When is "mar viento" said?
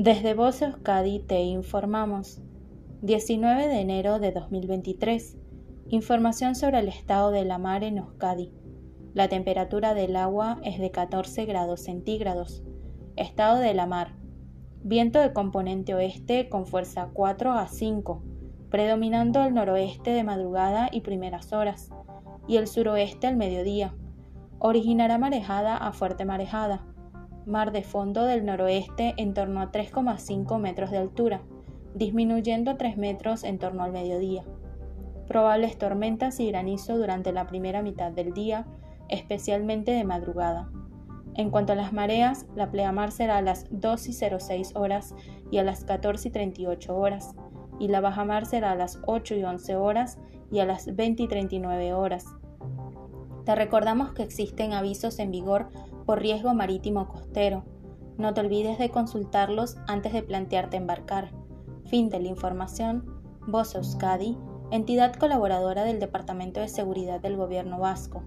13.86-15.18